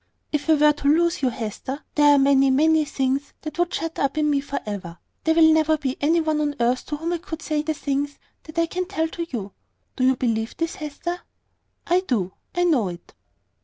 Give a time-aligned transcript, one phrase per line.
[0.31, 3.75] "If I were to lose you, Hester, there are many, many things that would be
[3.75, 4.97] shut up in me for ever.
[5.25, 8.17] There will never be any one on earth to whom I could say the things
[8.45, 9.53] that I can tell to you.
[9.95, 11.21] Do you believe this, Hester?"
[11.85, 12.33] "I do.
[12.55, 13.13] I know it."